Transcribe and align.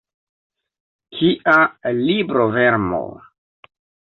Kia 1.17 1.57
librovermo! 1.99 3.03